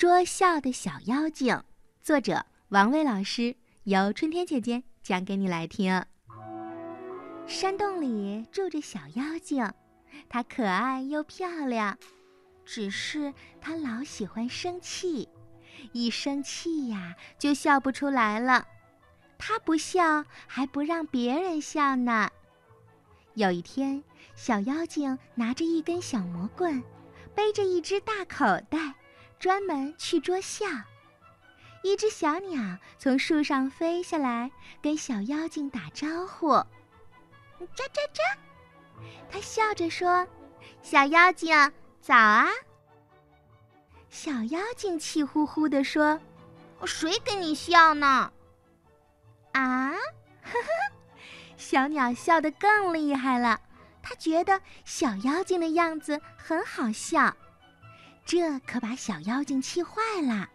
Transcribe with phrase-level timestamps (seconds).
[0.00, 1.62] 捉笑的小妖精，
[2.00, 6.02] 作者王卫老师，由春天姐姐讲给你来听。
[7.46, 9.70] 山洞里住着小妖精，
[10.26, 11.98] 她可爱又漂亮，
[12.64, 15.28] 只是她老喜欢生气，
[15.92, 18.66] 一生气呀就笑不出来了。
[19.36, 22.30] 她不笑还不让别人笑呢。
[23.34, 24.02] 有一天，
[24.34, 26.82] 小妖精拿着一根小魔棍，
[27.34, 28.94] 背着一只大口袋，
[29.40, 30.66] 专门去捉笑。
[31.82, 34.50] 一只小鸟从树上飞下来，
[34.82, 36.50] 跟小妖精打招呼。
[36.50, 36.66] 喳
[37.58, 38.36] 喳喳，
[39.30, 40.28] 它笑着说
[40.82, 41.56] ：“小妖精，
[42.02, 42.48] 早啊！”
[44.10, 46.20] 小妖精气呼呼地说
[46.84, 48.30] ：“谁跟你笑呢？”
[49.52, 50.92] 啊，呵呵，
[51.56, 53.58] 小鸟笑得更厉害了。
[54.02, 57.34] 它觉得小妖精的样子很好笑，
[58.30, 60.48] 这可把小妖精气坏了。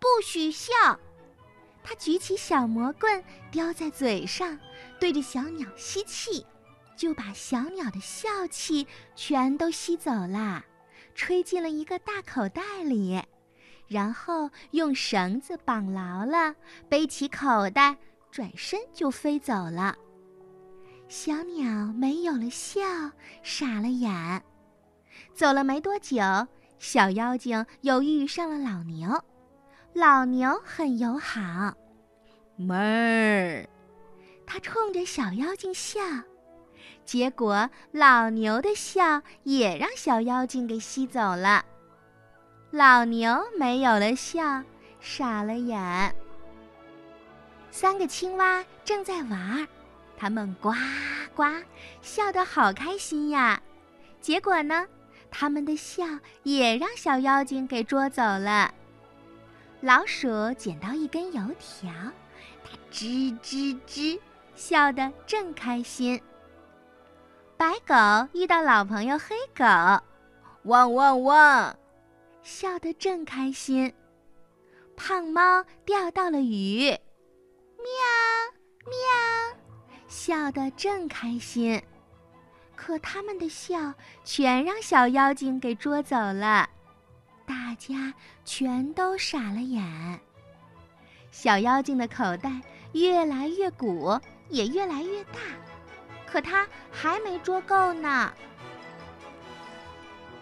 [0.00, 0.74] 不许笑！
[1.80, 4.58] 他举起小魔棍，叼在嘴上，
[4.98, 6.44] 对着小鸟吸气，
[6.96, 10.64] 就把小鸟的笑气全都吸走了，
[11.14, 13.22] 吹进了一个大口袋里，
[13.86, 16.52] 然后用绳子绑牢了，
[16.88, 17.96] 背起口袋，
[18.32, 19.96] 转身就飞走了。
[21.08, 22.82] 小鸟没有了笑，
[23.44, 24.42] 傻了眼。
[25.32, 26.16] 走了没多久，
[26.78, 29.08] 小妖精又遇上了老牛。
[29.94, 31.74] 老牛很友好，
[32.56, 33.68] 妹儿，
[34.46, 36.00] 他冲着小妖精笑，
[37.04, 41.64] 结果老牛的笑也让小妖精给吸走了。
[42.70, 44.62] 老牛没有了笑，
[45.00, 46.14] 傻了眼。
[47.70, 49.66] 三个青蛙正在玩儿，
[50.16, 50.72] 它们呱
[51.34, 51.44] 呱
[52.02, 53.60] 笑得好开心呀。
[54.20, 54.86] 结果呢，
[55.30, 56.04] 他们的笑
[56.42, 58.72] 也让小妖精给捉走了。
[59.80, 61.92] 老鼠捡到一根油条，
[62.64, 64.18] 它吱吱吱
[64.54, 66.20] 笑得正开心。
[67.56, 67.94] 白狗
[68.32, 69.64] 遇到老朋友黑狗，
[70.64, 71.76] 汪汪汪，
[72.42, 73.92] 笑得正开心。
[74.96, 77.86] 胖猫钓到了鱼，喵
[78.84, 79.56] 喵，
[80.08, 81.80] 笑得正开心。
[82.78, 86.70] 可他们的笑全让小妖精给捉走了。
[87.44, 90.20] 大家全都傻了眼。
[91.32, 92.62] 小妖精的口袋
[92.92, 94.18] 越来越鼓，
[94.48, 95.40] 也越来越大，
[96.24, 98.32] 可它还没捉够呢。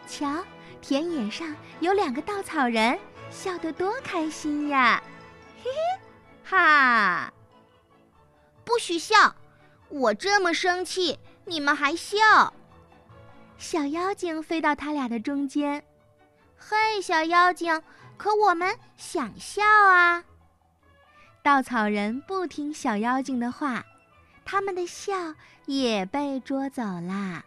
[0.06, 0.44] 瞧，
[0.82, 2.98] 田野上有两个稻草人，
[3.30, 5.02] 笑得多开心呀！
[5.64, 6.04] 嘿嘿，
[6.44, 7.32] 哈！
[8.62, 9.34] 不许笑！
[9.88, 12.52] 我这么生气，你们还笑？
[13.56, 15.82] 小妖精飞到他俩的中间。
[16.56, 17.80] 嘿，小妖精，
[18.16, 20.24] 可我们想笑啊！
[21.42, 23.84] 稻草人不听小妖精的话，
[24.44, 25.14] 他们的笑
[25.66, 27.42] 也被捉走了。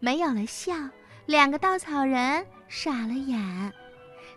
[0.00, 0.74] 没有了笑，
[1.26, 3.72] 两个稻草人傻了眼，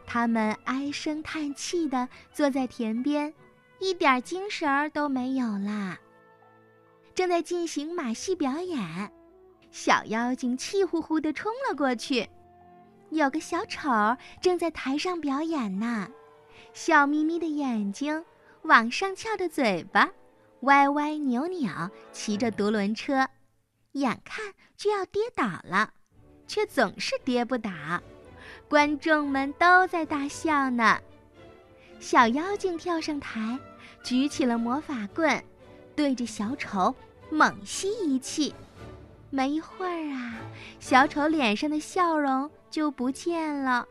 [0.06, 3.34] 他们唉声叹气地坐在田边，
[3.80, 5.98] 一点精神儿都没有啦。
[7.20, 9.12] 正在进行马戏表演，
[9.72, 12.26] 小妖精气呼呼地冲了过去。
[13.10, 13.90] 有个小丑
[14.40, 16.10] 正在台上表演呢，
[16.72, 18.24] 笑眯眯的眼睛，
[18.62, 20.10] 往上翘的嘴巴，
[20.62, 21.70] 歪歪扭扭，
[22.14, 23.28] 骑着独轮车，
[23.92, 25.92] 眼看就要跌倒了，
[26.48, 27.70] 却总是跌不倒。
[28.70, 30.98] 观众们都在大笑呢。
[32.00, 33.60] 小妖精跳上台，
[34.06, 35.44] 举起了魔法棍，
[35.98, 36.96] 对着小丑
[37.30, 38.54] 猛吸一气。
[39.30, 40.40] 没一会儿啊，
[40.80, 43.88] 小丑脸上的笑容就不见了，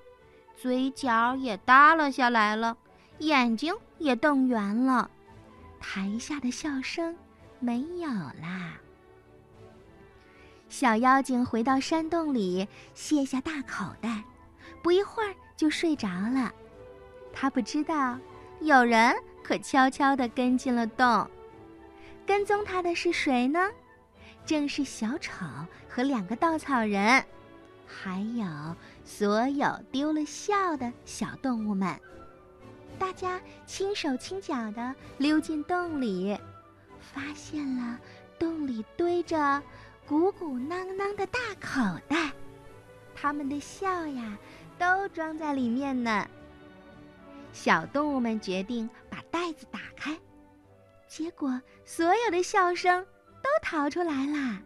[0.57, 2.77] 嘴角也耷拉下来了，
[3.19, 5.09] 眼睛也瞪圆了，
[5.79, 7.17] 台下的笑声
[7.61, 8.75] 没有啦。
[10.69, 14.25] 小妖精回到山洞里，卸下大口袋，
[14.83, 16.53] 不一会儿就睡着了。
[17.33, 18.19] 他不知道，
[18.61, 21.31] 有人可悄悄地跟进了洞。
[22.29, 23.59] 跟踪他的是谁呢？
[24.45, 25.47] 正是小丑
[25.89, 27.25] 和两个稻草人，
[27.87, 28.47] 还有
[29.03, 31.99] 所有丢了笑的小动物们。
[32.99, 36.39] 大家轻手轻脚地溜进洞里，
[37.01, 37.99] 发现了
[38.39, 39.63] 洞里堆着
[40.07, 42.31] 鼓鼓囊囊的大口袋，
[43.15, 44.37] 他们的笑呀
[44.79, 46.29] 都装在里面呢。
[47.55, 50.15] 小动物们决定把袋子打开，
[51.09, 53.05] 结果所有的笑声。
[53.41, 54.61] 都逃出来啦！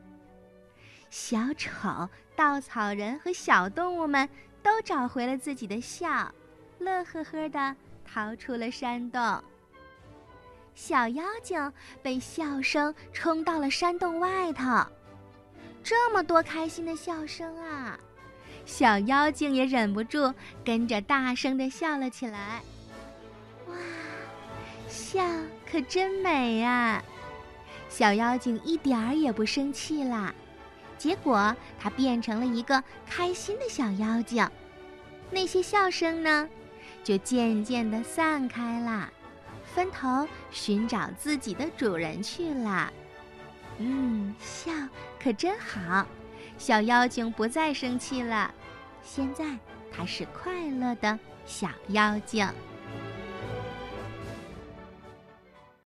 [1.10, 4.28] 小丑、稻草人和小动物们
[4.62, 6.32] 都找回了自己的笑，
[6.78, 9.44] 乐呵呵地逃出了山洞。
[10.74, 11.72] 小妖精
[12.02, 14.84] 被笑声冲到了山洞外头，
[15.84, 17.98] 这么多开心的笑声啊！
[18.64, 20.32] 小妖精也忍不住
[20.64, 22.62] 跟着大声地笑了起来。
[23.68, 23.74] 哇，
[24.92, 25.24] 笑
[25.68, 27.02] 可真美呀！
[27.88, 30.34] 小妖精一点儿也不生气啦，
[30.98, 34.46] 结果它变成了一个开心的小妖精。
[35.30, 36.46] 那些笑声呢，
[37.02, 39.10] 就渐渐地散开了，
[39.64, 42.92] 分头寻找自己的主人去了。
[43.78, 44.70] 嗯，笑
[45.18, 46.06] 可真好。
[46.58, 48.52] 小妖精不再生气了，
[49.02, 49.56] 现在
[49.90, 52.46] 它是快乐的小妖精。